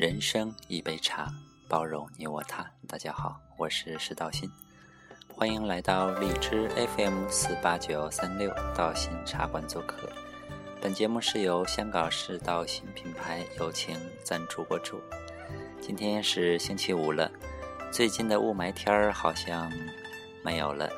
[0.00, 1.30] 人生一杯茶，
[1.68, 2.64] 包容你我他。
[2.88, 4.50] 大家好，我是石道新，
[5.28, 10.08] 欢迎来到荔枝 FM 四八九三六道心茶馆做客。
[10.80, 13.94] 本节目是由香港市道新品牌友情
[14.24, 14.98] 赞助播出。
[15.82, 17.30] 今天是星期五了，
[17.92, 19.70] 最近的雾霾天儿好像
[20.42, 20.88] 没有了，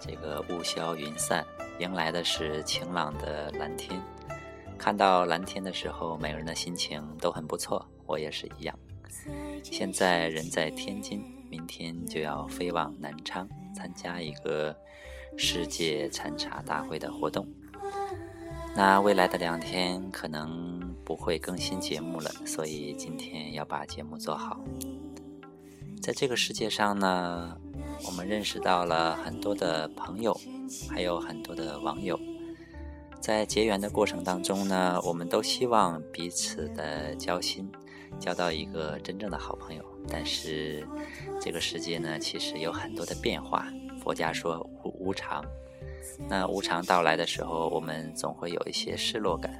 [0.00, 1.46] 这个雾消云散，
[1.78, 4.00] 迎来的是晴朗的蓝天。
[4.80, 8.74] 看到蓝天的时候，每个人的心情都很不错，我也是一样。
[9.62, 14.74] 现在人在天津，明天就要飞往南昌参加一个
[15.36, 17.46] 世界参茶大会的活动。
[18.74, 24.64] 那未来的两天可能不会更新节目了，所以今天要把节目做好。
[26.00, 27.54] 在这个世界上呢，
[28.06, 30.34] 我们认识到了很多的朋友，
[30.88, 32.18] 还有很多的网友。
[33.20, 37.70] 在结缘的过程当中呢，我们都希望彼此的交心，
[38.18, 39.84] 交到一个真正的好朋友。
[40.08, 40.86] 但是，
[41.38, 43.66] 这个世界呢，其实有很多的变化。
[44.02, 45.44] 佛家说无无常，
[46.28, 49.52] 那无常到来的时候，我们总会有一些失落感。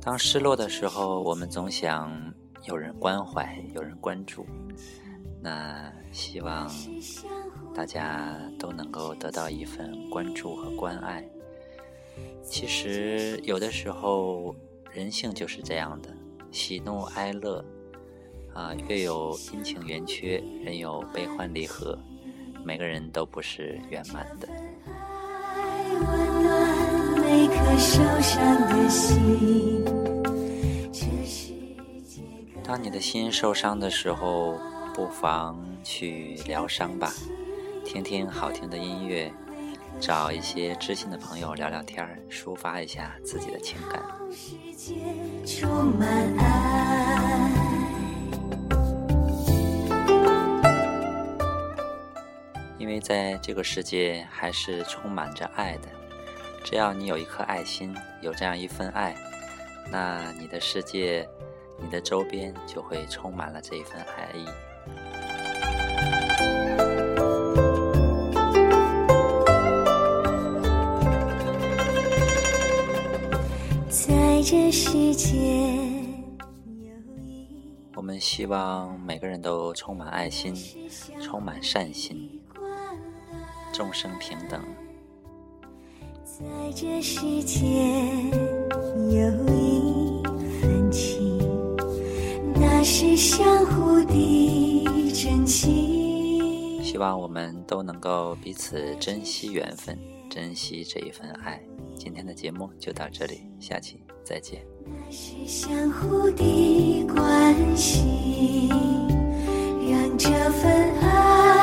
[0.00, 2.10] 当失落的时候，我们总想。
[2.64, 4.46] 有人关怀，有人关注，
[5.42, 6.70] 那希望
[7.74, 11.22] 大家都能够得到一份关注和关爱。
[12.42, 14.54] 其实有的时候
[14.90, 16.08] 人性就是这样的，
[16.50, 17.62] 喜怒哀乐
[18.54, 21.98] 啊，月有阴晴圆缺，人有悲欢离合，
[22.64, 24.48] 每个人都不是圆满的。
[27.16, 29.93] 每颗受伤的心。
[32.66, 34.58] 当你的心受伤的时候，
[34.94, 37.12] 不妨去疗伤吧，
[37.84, 39.30] 听听好听的音乐，
[40.00, 44.02] 找一些知心的朋友聊聊天，抒发一下自己的情感。
[52.78, 55.88] 因为在这个世界还是充满着爱的，
[56.64, 59.14] 只要你有一颗爱心，有这样一份爱，
[59.92, 61.28] 那你的世界。
[61.82, 64.46] 你的周边就会充满了这一份爱意。
[73.90, 75.36] 在这世界，
[77.94, 80.54] 我们希望每个人都充满爱心，
[81.22, 82.40] 充满善心，
[83.72, 84.62] 众生平等。
[86.24, 87.64] 在这世界，
[89.08, 89.53] 有
[92.84, 96.82] 是相互的珍惜。
[96.82, 101.58] 希望我们都能够彼此珍惜缘分，珍惜这一份爱。
[101.96, 104.62] 今天的节目就到这里，下期再见。
[104.84, 108.68] 那是相互的关系，
[109.90, 110.70] 让这份
[111.00, 111.53] 爱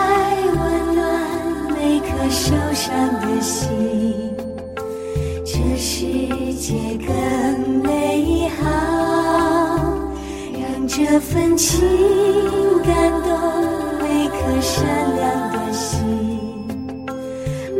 [11.11, 11.81] 这份情
[12.85, 13.29] 感动
[13.99, 14.85] 每颗善
[15.17, 16.65] 良的心，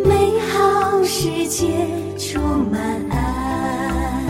[0.04, 1.88] 美好世界
[2.18, 4.22] 充满爱，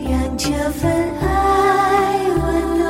[0.00, 0.90] 让这份
[1.20, 2.82] 爱温暖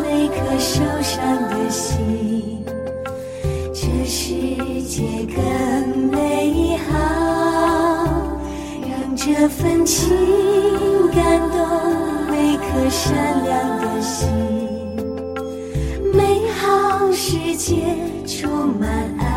[0.00, 2.64] 每颗受伤的心，
[3.74, 5.02] 这世界
[5.34, 5.42] 更
[6.12, 8.06] 美好，
[8.82, 10.08] 让这份情
[11.12, 11.58] 感动
[12.40, 14.28] 每颗善良的心。
[16.14, 17.96] 美好世界
[18.28, 18.88] 充满
[19.18, 19.27] 爱。